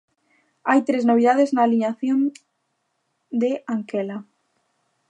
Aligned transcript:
Hai 0.69 0.79
tres 0.87 1.03
novidades 1.09 1.49
na 1.51 1.61
aliñación 1.65 2.19
de 3.41 3.51
Anquela. 3.75 4.17